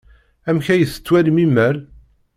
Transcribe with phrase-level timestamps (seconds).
[0.49, 1.77] Amek ay tettwalim imal?